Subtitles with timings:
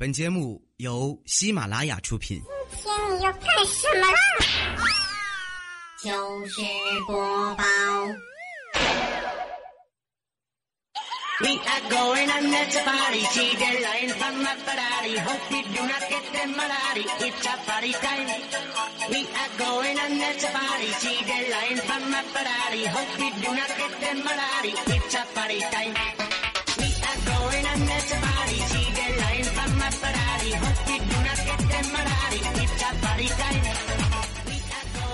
[0.00, 2.40] 本节目由喜马拉雅出品。
[2.82, 4.16] 今天你要干什么了？
[6.02, 6.62] 就是
[7.06, 7.64] 播报。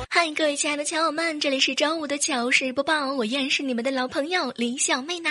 [0.09, 5.30] 嗨，各位亲爱的小伙伴，这里是周五的糗事播报，我依然是你们的老朋友李小妹呢。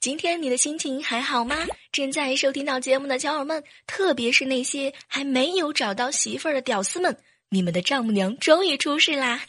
[0.00, 1.56] 今天你的心情还好吗？
[1.90, 7.16] 正在收听到节目的小伙伴，特别是那些还没有找到媳妇儿的屌丝们，
[7.48, 9.40] 你们的丈母娘终于出世啦！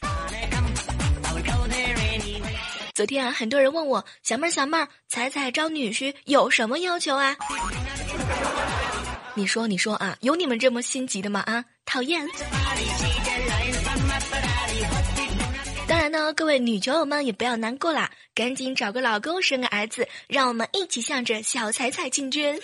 [3.00, 7.34] 昨天啊，很多人问我小妹儿小妹儿，彩彩招女婿有什么要求啊？
[9.36, 11.40] 你说你说啊，有你们这么心急的吗？
[11.46, 12.28] 啊，讨厌！
[15.88, 22.60] 当然呢，各位女酒友们也不要难过啦，赶紧找个老公生个儿子，让我们一起向着小彩彩进军。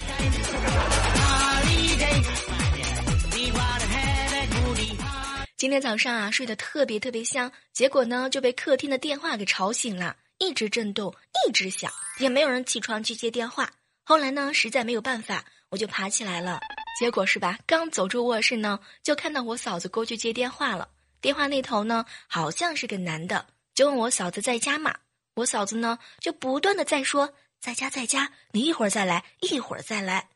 [5.56, 11.14] 今天早上啊，睡得特别特别香，结果呢就被客厅的电话给吵醒了，一直震动，
[11.47, 13.72] 一直响，也没有人起床去接电话。
[14.03, 16.59] 后来呢，实在没有办法，我就爬起来了。
[17.00, 20.89] 结果是吧，刚走出卧室呢，就看到我嫂子过去接电话了。
[21.19, 24.95] 电话那头呢，好像是个男的，就问我嫂子在家吗？
[25.36, 30.30] 我嫂子呢，就不断的在说在家在家，你一会儿再来，一会儿再来。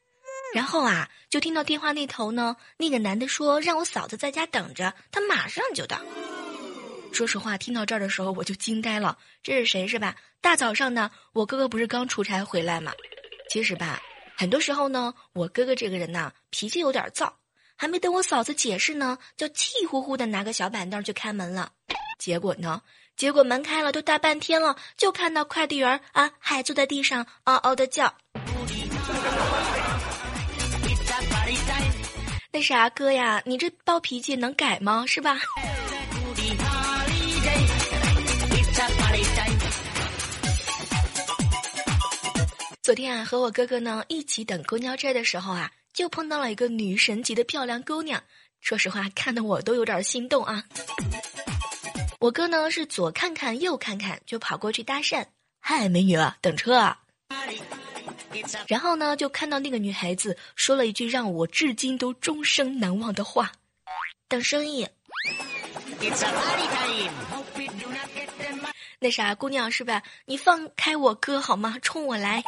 [0.54, 6.02] 然后啊，就听到电话那头呢，那个男的说让我嫂子在家等着，他马上就到。
[7.12, 10.16] 说实话，听到这儿的时候我就惊呆了，这是谁是吧？
[10.42, 12.94] 大早上呢，我哥哥不是刚出差回来吗？
[13.50, 14.02] 其实吧，
[14.38, 17.34] 很多时候呢，我哥哥这个人呐，脾气有点躁，
[17.76, 21.72] 还没等我嫂子解释呢，就气呼呼的拿个小板凳就开门了。
[22.18, 22.82] 结果呢，
[23.18, 28.14] 结果门开了都大半天了，就看到快递员啊还坐在地上嗷嗷的叫。
[32.52, 35.06] 那啥，哥呀，你这暴脾气能改吗？
[35.06, 35.38] 是吧？
[42.90, 48.24] 昨天啊，和我哥哥呢一起等公交车的时候啊，就碰到了一个女神级的漂亮姑娘。
[48.62, 50.64] 说实话，看得我都有点心动啊。
[52.20, 55.24] 我哥呢是左看看右看看，就跑过去搭讪
[55.62, 57.00] ：“嗨，美女，等车啊！”
[58.68, 63.52] 然后呢，就看到那个女孩子说了一句让我至今都终生难忘的话
[64.28, 64.88] ：“等生意。”
[69.02, 70.04] 那啥，姑娘是吧？
[70.26, 71.78] 你放开我哥好吗？
[71.82, 72.44] 冲我来！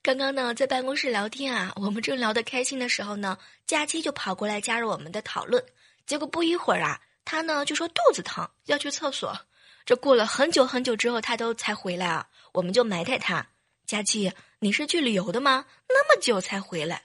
[0.00, 5.60] 刚刚呢，在办公室聊天啊，我们正聊得开心的时候呢，佳期就跑过来加入我们的讨论。
[6.06, 9.36] 结果不一会儿啊，他呢就说肚子疼，要去厕所。
[9.84, 13.44] 这过了很久很久之后，他都才回来啊，我们就埋汰他
[13.84, 15.64] ：“佳期，你是去旅游的吗？
[15.88, 17.02] 那么久才回来？”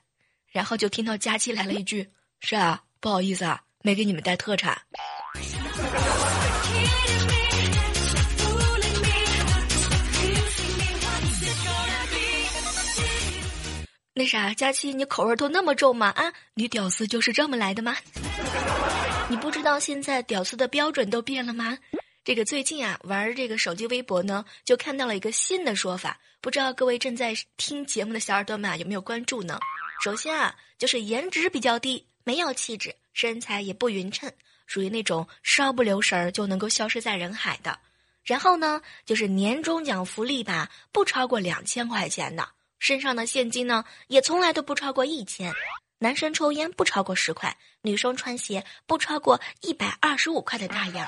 [0.50, 2.12] 然后就听到佳期来了一句。
[2.40, 4.80] 是啊，不好意思啊，没给你们带特产。
[14.14, 16.08] 那啥，佳期，你口味都那么重吗？
[16.16, 17.96] 啊，女屌丝就是这么来的吗？
[19.30, 21.78] 你不知道现在屌丝的标准都变了吗？
[22.24, 29.60] 这个最近啊，玩这个手机微博呢，就看到了一个新的说法，不知道各位正在听节目的小耳朵们啊，有没有关注呢？
[30.04, 32.08] 首先啊，就是颜值比较低。
[32.28, 34.30] 没有气质，身材也不匀称，
[34.66, 37.80] 属于那种稍不留神儿就能够消失在人海的。
[38.26, 42.46] 然后呢，就是年终奖福利吧，不超过两千块钱的，
[42.80, 45.54] 身上的现金呢也从来都不超过一千。
[46.00, 51.08] 男生抽烟不超过十块，女生穿鞋不超过一百二十五块的大样。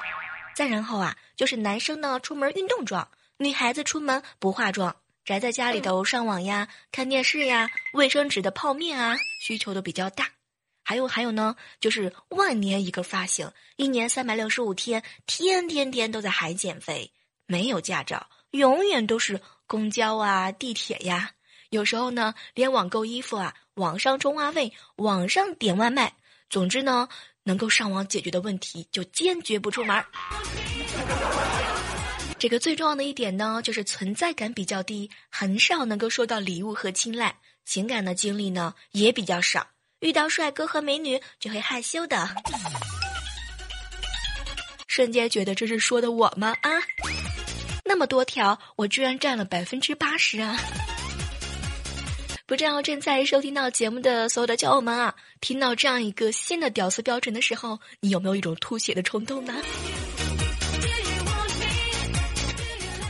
[0.55, 3.05] 再然后啊，就是男生呢出门运动装，
[3.35, 4.95] 女孩子出门不化妆，
[5.25, 10.29] 宅在家里头上网呀、看电视呀、卫生纸的泡面啊，需求都比较大。
[10.89, 17.11] 还有还有呢，就是万年一个发型，一年三百六十五天，天天天都在海减肥，
[17.45, 21.33] 没有驾照，永远都是公交啊、地铁呀，
[21.69, 26.15] 有时候呢，连网购衣服啊，网上充话费，网上点外卖，
[26.49, 27.07] 总之呢，
[27.43, 30.03] 能够上网解决的问题，就坚决不出门。
[32.39, 39.67] 这个最重要的一点呢，就是存在感比较低，很少能够收到礼物和青睐，情感的经历呢也比较少。
[39.99, 42.29] 遇到帅哥和美女就会害羞的。
[44.87, 46.55] 瞬间觉得这是说的我吗？
[46.61, 46.69] 啊，
[47.85, 50.57] 那么多条，我居然占了百分之八十啊！
[52.45, 59.53] 不知道正在收听到节目的所有的小友们啊，听到这样一个新的屌丝标准的时候，你有没有一种吐血的冲动呢？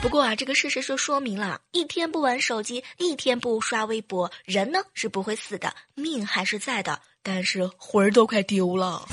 [0.01, 9.05] 不过啊，这个事实是说明了，一天不玩手机，一天不刷微博，人呢是不会死的，命还是在的，但是魂儿都快丢了。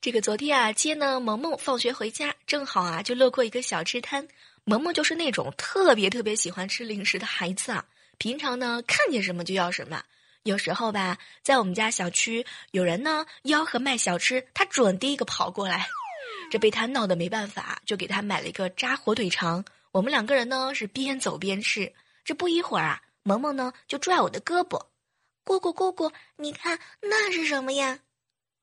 [0.00, 4.26] 这个昨天啊，接呢萌萌放学回家，正好啊就路过一个小吃摊。
[4.64, 7.84] 萌萌就是那种特别特别喜欢吃零食的孩子啊，
[8.20, 10.02] 平常呢看见什么就要什么。
[10.42, 15.88] 有时候吧，在我们家小区有人呢吆喝卖小吃，他准第一个跑过来。
[16.50, 19.64] 这被他闹得没办法，就给他买了一个炸火腿肠。
[19.90, 21.94] 我们两个人呢是边走边吃。
[22.22, 24.78] 这不一会儿啊，萌萌呢就拽我的胳膊
[25.42, 28.00] ：“姑姑姑姑，你看那是什么呀？”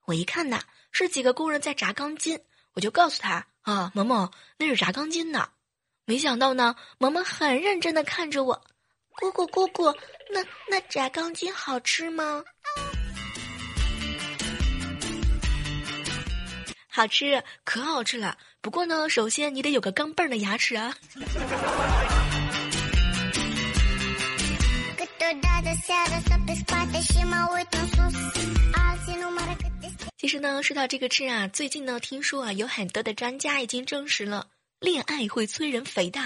[0.05, 0.61] 我一看呐。
[0.91, 2.39] 是几个工人在炸钢筋，
[2.73, 5.49] 我就告诉他啊，萌萌，那是炸钢筋呢。
[6.05, 8.65] 没想到呢，萌萌很认真的看着我，
[9.19, 9.85] 姑姑姑姑，
[10.31, 12.43] 那那炸钢筋好吃吗？
[16.87, 18.37] 好吃，可好吃了。
[18.61, 20.95] 不过呢，首先你得有个钢镚儿的牙齿啊。
[30.17, 34.47] 其实呢，说到这个吃啊，最近呢，听说啊，有很多的专家已经证实了，
[34.79, 36.19] 恋爱会催人肥的。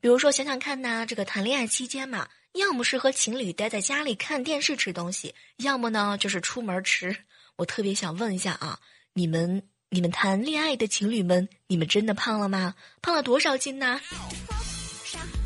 [0.00, 7.16] 比如说，想想看呢，这个谈恋爱期间嘛，要么是和情侣待在家里看电视吃东西，要么呢就是出门吃。
[7.56, 8.78] 我特别想问一下啊，
[9.14, 12.76] 你们你们谈恋爱的情侣们，你们真的胖了吗？
[13.02, 14.00] 胖了多少斤呢？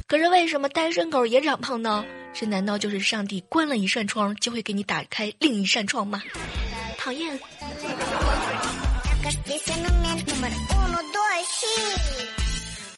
[0.07, 2.05] 可是为什么单身狗也长胖呢？
[2.35, 6.23] 这难道就是上帝关了一扇窗，就会给你打开另一扇窗吗？
[6.99, 7.41] 讨厌。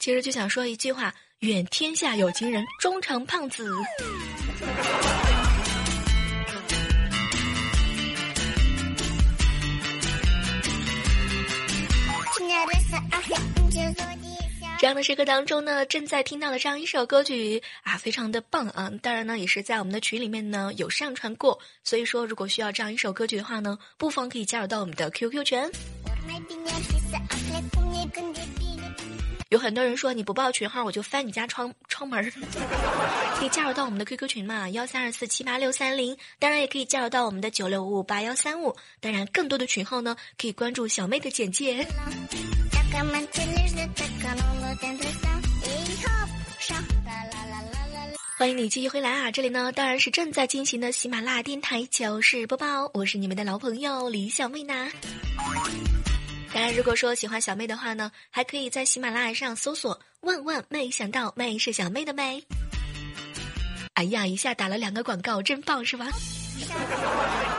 [0.05, 3.67] 其实就想说一句话：愿天下有情人终成胖子。
[14.79, 18.93] 这样的时刻当中呢，正在听到的这样一首歌曲啊，非常的棒啊！
[19.01, 25.59] 当然呢，也是在我们的群里面呢有上传过，所以说如果需要这样一首歌曲的话呢，不妨可以加入到我们的 QQ 群。
[29.55, 32.29] 有很多人说你不报群号，我就翻你家窗窗门儿
[33.39, 36.17] 可以加入到我们的 QQ 群嘛，幺三二四七八六三零。
[36.41, 38.75] 当然也可以加入到我们的九六五五八幺三五。
[39.01, 41.87] 当然，更多的群号呢，可以关注小妹的简介。
[48.37, 49.31] 欢迎你继续回来啊！
[49.31, 54.91] 这里呢当然是正在进行的喜马拉雅电台糗事播报，我是你们的老朋友李小妹呐。
[56.55, 62.45] 当然，如果说喜欢小妹的话呢，还可以在喜马拉雅上搜索“万万没想到”，妹是小妹的妹。
[63.95, 66.07] 哎呀，一下打了两个广告，真棒是吧？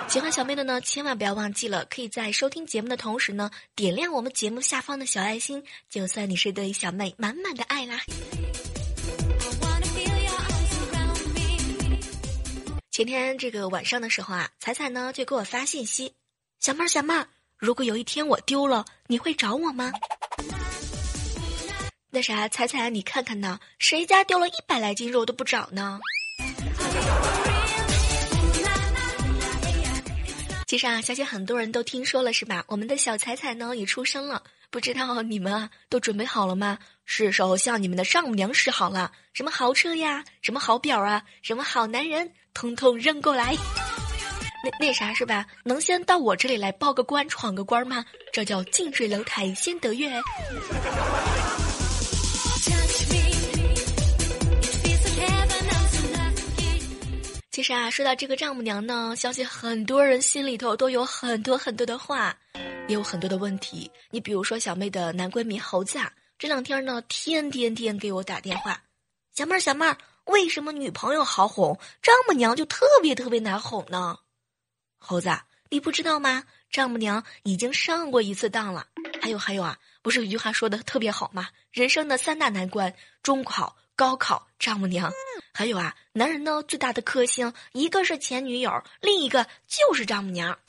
[0.07, 7.99] 喜欢小妹的呢，千万不要忘记了，可以在收听节目的同时呢，点亮我们节目下方的小爱心，就算你是对小妹满满的爱啦。
[12.91, 16.13] 前天这个晚上的时候啊，彩彩呢就给我发信息
[16.61, 19.91] ：“小妹儿，小妹儿，如果有一天我丢了，你会找我吗？”
[22.09, 25.99] 那啥，彩彩，你看看呢，谁家丢了一百来斤肉都不找呢？
[30.67, 32.63] 其实啊，相信很多人都听说了，是吧？
[32.67, 36.77] 我们的小彩彩呢也出生了，不知道你们啊都准备好了吗？
[37.05, 43.55] 是时候向你们的丈母娘示好了，什么豪车呀，什么好表啊，什么好男人，通通扔过来。
[44.65, 45.45] 那那啥是吧？
[45.63, 48.03] 能先到我这里来报个官，闯个官吗？
[48.33, 50.19] 这叫近水楼台先得月。
[57.51, 62.35] 其实啊，说到这个丈母娘呢，相信很多人心里头都有很多很多的话，
[62.87, 63.91] 也有很多的问题。
[64.09, 68.81] 你比如说小妹的男闺蜜猴子啊，这两天呢，天天天给我打电话，
[69.35, 69.95] 小妹儿小妹儿，
[70.25, 74.17] 为什么女朋友好哄，丈母娘就特别特别难哄呢？
[75.05, 75.29] 猴子，
[75.69, 76.43] 你不知道吗？
[76.71, 78.87] 丈母娘已经上过一次当了。
[79.21, 81.49] 还有还有啊，不是有句话说的特别好吗？
[81.71, 83.77] 人生的三大难关：中考。
[83.97, 85.09] 高考丈母娘，
[85.53, 90.59] 还有啊，男人呢最大的克星，一个是前女友，另一个就是丈母娘。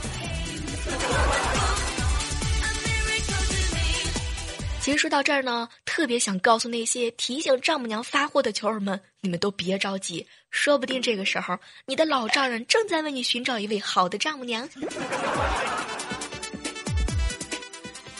[4.87, 14.69] 其实说到这儿呢，特别想告诉那些提醒丈母娘发货的球儿们，你们都别着急，说不定这个时候你的老丈人正在为你寻找一位好的丈母娘。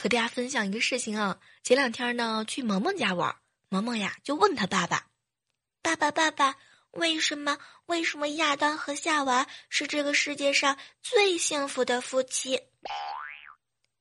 [0.03, 3.37] 和大家分享一个事情啊，前两天呢去萌萌家玩，
[3.69, 5.07] 萌萌呀就问他爸爸
[5.81, 6.57] ：“爸爸，爸爸，
[6.91, 12.61] 为什么为什么亚当和夏娃是这个世界上最幸福的夫妻？”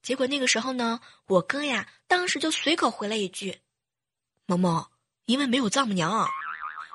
[0.06, 3.58] 结果那个时候呢，我哥呀，当时就随口回了一句
[4.46, 4.86] ：“萌萌，
[5.26, 6.30] 因为没有丈母娘。”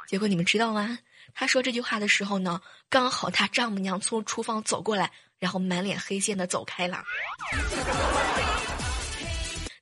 [0.06, 0.96] 结果你们知道吗？
[1.34, 7.02] 他说这句话的时候呢，刚好他丈母娘从厨房走过来，然后满脸黑线的走开了。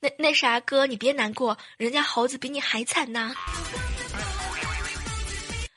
[0.01, 3.35] 那那啥，哥你别难过，人家猴子比你还惨呢。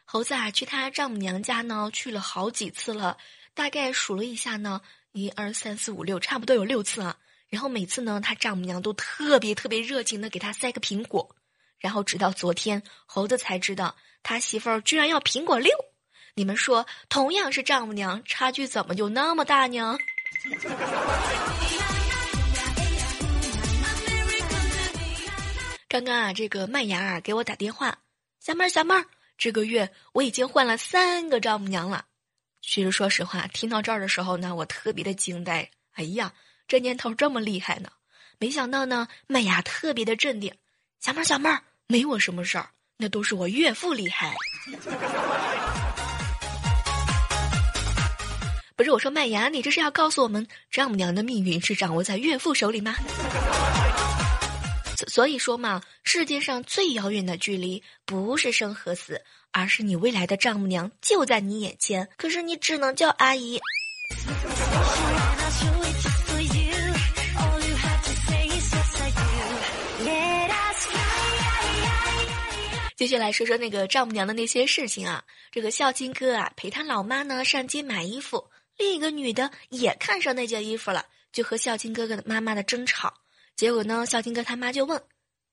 [0.06, 3.18] 猴子啊，去他丈母娘家呢，去了好几次了，
[3.54, 4.80] 大概数了一下呢，
[5.12, 7.18] 一二三四五六，差不多有六次啊。
[7.52, 11.36] 然后每次呢，他丈母娘都特别特别热情的给他塞个苹果，
[11.80, 13.94] 然后直到昨天，猴子才知道
[14.24, 15.70] 他媳妇儿居然要苹果六。
[16.34, 19.98] 你们说，同样是丈母娘，差距怎么就那么大呢？
[25.90, 28.00] 刚刚啊，这个麦芽啊给我打电话，
[28.40, 29.06] 小妹儿小妹儿，
[29.38, 32.06] 这个月我已经换了三个丈母娘了。
[32.62, 35.70] 其实说实话，听到这儿的时候呢，我特别的惊呆。
[35.96, 36.32] 哎呀！
[36.68, 37.90] 这年头这么厉害呢，
[38.40, 39.08] 没想到呢。
[39.28, 40.54] 麦芽特别的镇定，
[41.00, 44.34] 小妹儿小妹儿，没我什么事儿，那都是我岳父厉害。
[48.76, 52.96] 不是我说麦芽，你这是要告诉我们丈母娘的命运是掌握在岳父手里吗？
[55.08, 63.60] 所以说嘛，世界上最遥远的距离不是生和死，而是你未来的丈母娘就在你眼前，可是你只能叫阿姨。
[73.02, 75.24] 继续来说说那个丈母娘的那些事情啊。
[75.50, 83.12] 这个孝亲哥啊，陪他老妈呢上街买衣服，另一个女的也看上那件衣服了，就和孝亲哥哥的妈妈的争吵。
[83.56, 85.02] 结果呢，孝亲哥他妈就问：“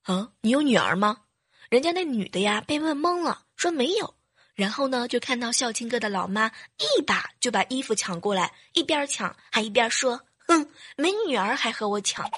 [0.04, 1.22] 啊，你有女儿吗？”
[1.70, 4.14] 人家那女的呀被问懵了，说没有。
[4.54, 12.30] 然后呢，就看到孝亲哥的老妈一把就把衣服抢过来，一边抢还一边说：“哼，没女儿还和我抢。”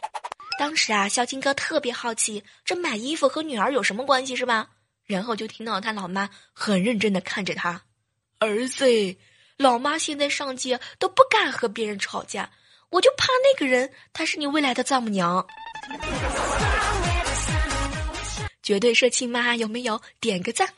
[0.56, 4.70] 当时啊，孝亲哥特别好奇，这买衣服和女儿有什么关系是吧？
[5.10, 7.82] 然后就听到他老妈很认真的看着他，
[8.38, 8.86] 儿子，
[9.56, 12.48] 老妈现在上街都不敢和别人吵架，
[12.90, 15.44] 我就怕那个人她是你未来的丈母娘，
[18.62, 20.00] 绝对是亲妈，有没有？
[20.20, 20.72] 点个赞。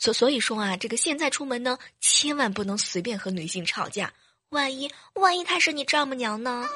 [0.00, 4.12] 所所以说啊，这个现在出门呢，千万不能随便和女性吵架，
[4.48, 6.66] 万一万一她是你丈母娘呢？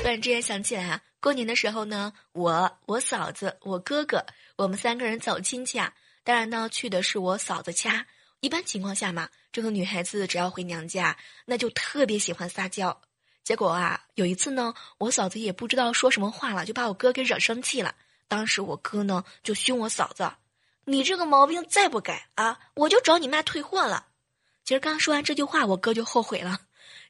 [0.00, 4.24] 突然之间想起来啊，过年的时候呢，我、我嫂子、我哥哥，
[4.56, 5.92] 我们三个人走亲戚啊。
[6.24, 8.06] 当然呢，去的是我嫂子家。
[8.40, 12.98] 一般情况下嘛，这个女孩子只要回娘家，那就特别喜欢撒娇。
[13.44, 17.94] 结果啊，有一次呢，我嫂子也不知道说什么话了，就把我哥给惹生气了。
[18.26, 20.32] 当时我哥呢就凶我嫂子
[20.86, 24.06] ：“你这个毛病再不改啊，我就找你妈退货了。”
[24.64, 26.60] 其实刚说完这句话，我哥就后悔了。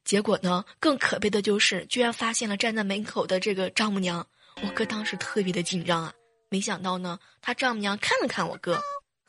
[0.05, 0.65] 结果呢？
[0.81, 4.27] 更可悲的就是，居然发现了站在门口的这个丈母娘。
[4.63, 6.13] 我哥当时特别的紧张啊！
[6.49, 8.83] 没想到呢，他丈母娘看了看我哥，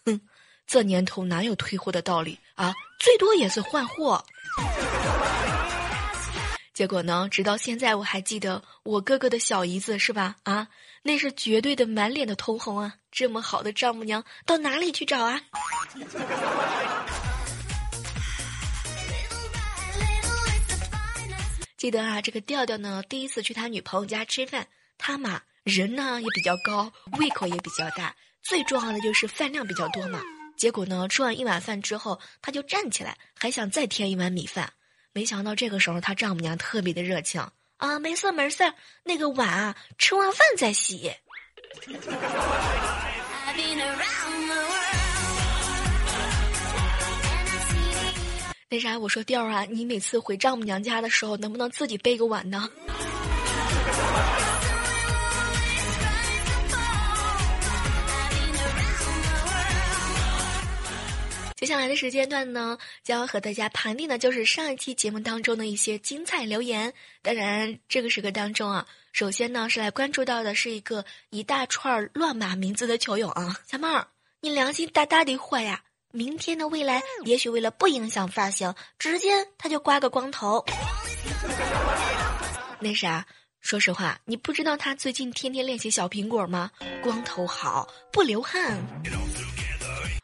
[0.05, 0.19] 哼，
[0.65, 2.73] 这年头哪有退货的道理啊？
[2.99, 4.23] 最多也是换货。
[6.73, 10.35] 结果呢，直到现在我还记得我哥哥的小姨子是吧？
[10.43, 10.67] 啊，
[11.03, 12.95] 那是绝对的满脸的通红啊！
[13.11, 15.39] 这么好的丈母娘到哪里去找啊？
[21.81, 24.67] 记得啊，这个调调呢，第一次去他女朋友家吃饭，
[25.00, 30.21] 他嘛人呢也比较高，胃口也比较大，最重要的就是饭量比较多嘛。
[30.55, 34.71] 结果呢，吃完一碗饭之后，他就站起来，还想再添一碗米饭。
[35.11, 37.41] 没想到这个时候，他丈母娘特别的热情
[37.77, 38.71] 啊，没事没事，
[39.03, 41.11] 那个碗啊，吃完饭再洗。
[48.73, 52.69] 那啥，我说调儿啊，你每次回丈母娘家的时候，能不能自己背个碗呢？
[61.57, 66.93] 接下来的时间段呢，将要和大家盘点的就是上一期节目当中的一些精彩留言。
[67.21, 74.07] 当然，这个时刻当中啊，首先呢是来关注到的是一个一大串乱码名字的球友啊，小妹儿，
[74.39, 75.83] 你良心大大的坏呀！
[76.13, 80.65] 明天的未来，也许为了不影响发型，直接他就刮个光头。
[82.79, 83.25] 那啥，
[83.61, 86.69] 说实话，你不知道他最近天天练习小苹果吗？
[87.01, 88.77] 光头好，不流汗，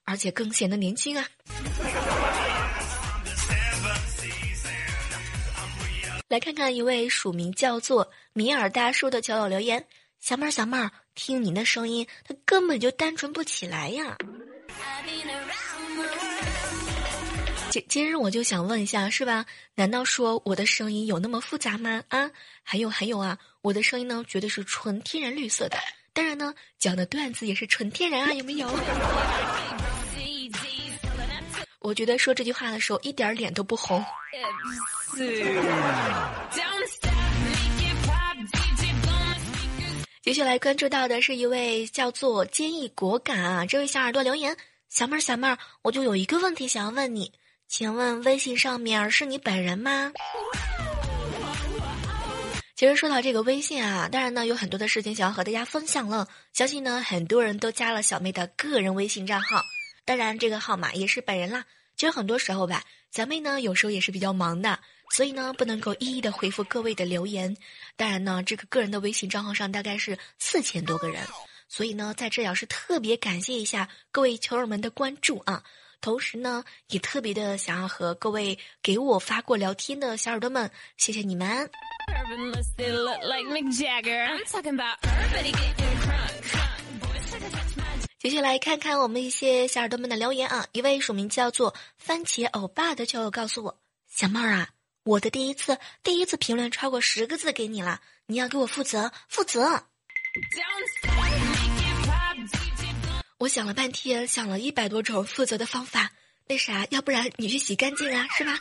[0.04, 1.26] 而且更显得年轻啊。
[6.28, 9.88] 来看看一位署名叫做米尔大叔的球友留言：
[10.20, 14.18] 小妹儿，小妹儿，听你的声音，他根本就单纯不起来呀。
[17.82, 19.46] 今日我就想问一下，是吧？
[19.76, 22.04] 难道说我的声音有那么复杂吗？
[22.08, 22.32] 啊，
[22.64, 25.78] 还有还有啊，我的声音呢，绝对是纯天然绿色的。
[26.14, 28.68] 当然呢，讲的段子也是纯天然啊，有没有？
[31.80, 34.04] 我觉得说这句话的时候，一点脸都不红。
[40.22, 44.58] 接下来关注到的是一位叫做坚毅果敢啊，这位小耳朵留言：
[44.90, 47.32] 小妹儿，小妹儿，我就有一个问题想要问你，
[47.68, 50.12] 请问微信上面是你本人吗？
[52.76, 59.62] 其实说到这个微信啊，当然呢有很多的事情想要和大家分享了，相信呢很多人都加了小妹的个人微信账号，
[60.06, 61.66] 当然这个号码也是本人啦。
[61.96, 64.80] 其实很多时候吧，小妹呢有时候也是比较忙的。
[65.10, 67.56] 所以呢，不能够一一的回复各位的留言。
[67.96, 71.26] 当然呢，这个个人的微信账号上大概是四千多个人，
[71.70, 75.64] 所以呢，在这要是特别感谢一下各位球友们的关注啊。
[76.00, 81.70] 同时呢，也特别的想要和各位给我发过聊天的小耳朵们，谢谢你们。
[88.20, 90.66] 接下来看看我们一些小耳朵们的留言啊。
[90.72, 94.70] 一位署名叫做番茄欧巴的球友告诉我：“小妹儿啊。”
[95.08, 99.86] 我的第一次，第一次评论超过十个字给你了，你要给我负责，负责。
[103.40, 106.12] 我想了半天，想了一百多种负责的方法，
[106.48, 108.58] 那啥，要不然你去洗干净啊，是吧？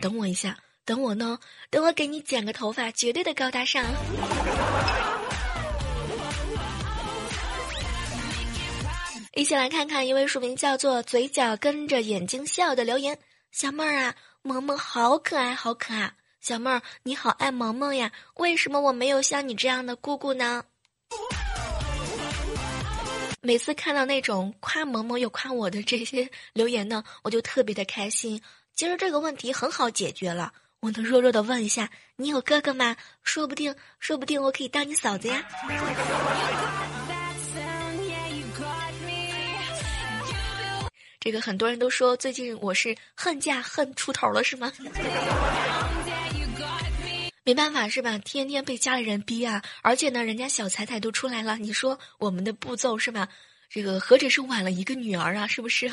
[0.00, 3.84] 等我一下，等我呢，等我给你剪个头发，绝对的高大上。
[9.34, 13.18] 一起来看看一位署名叫做“嘴角跟着眼睛笑”的留言，
[13.50, 14.14] 小妹儿啊。
[14.42, 18.12] 萌萌好可爱，好可爱，小妹儿你好爱萌萌呀？
[18.36, 20.62] 为什么我没有像你这样的姑姑呢？
[23.46, 28.40] 每次看到那种夸萌萌又夸我的这些留言呢，我就特别的开心。
[28.74, 32.96] 其实这个问题很好解决了，我能弱弱的问一下，你有哥哥吗？
[33.22, 35.46] 说不定，说不定我可以当你嫂子呀。
[41.20, 44.72] 这个很多人都说最近我是恨嫁恨出头了，是吗？
[47.46, 48.16] 没办法是吧？
[48.18, 53.28] 天天被家里人逼啊，而且呢，人家小彩彩都出来了，你说我们的步骤是吧？
[53.68, 55.86] 这个何止是晚了一个女儿啊，是不是？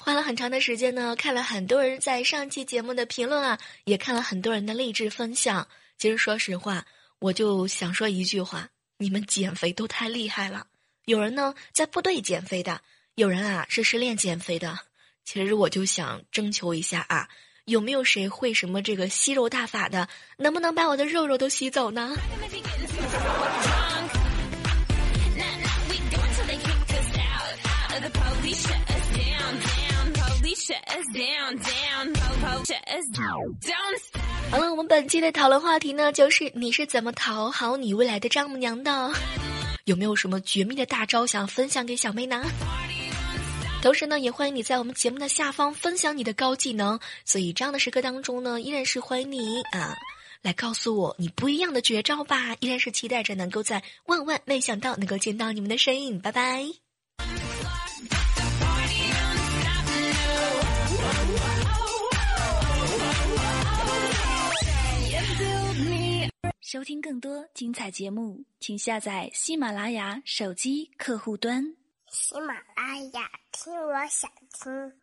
[0.00, 5.66] 花了很长的时间呢，看了很多人在上期节目的评论啊，也看了很多人的励志分享。
[5.98, 6.84] 其实说实话。
[7.18, 8.68] 我就想说一句话：
[8.98, 10.66] 你们减肥都太厉害了。
[11.04, 12.80] 有人呢在部队减肥的，
[13.14, 14.78] 有人啊是失恋减肥的。
[15.22, 17.28] 其实我就想征求一下啊，
[17.66, 20.08] 有没有谁会什么这个吸肉大法的？
[20.38, 22.16] 能不能把我的肉肉都吸走呢？
[34.50, 39.12] 好了，我们本期的讨论话题呢，就是你是怎么讨好你未来的丈母娘的？
[39.84, 42.42] 有没有什么绝密的大招想分享给小妹呢？
[43.82, 47.00] 同时呢，也欢迎你在我们节目的下方分享你的高技能。
[47.24, 49.98] 所以这样的时刻当中呢，依然是欢迎你啊，
[50.40, 52.54] 来告诉我你不一样的绝招吧！
[52.60, 56.20] 依然是期待着能够在万万没想到能够见到你们的身影。
[56.20, 56.64] 拜拜。
[66.60, 71.81] 收听更多精彩节目，请下载喜马拉雅手机客户端。
[72.12, 75.01] 喜马拉雅，听我想听。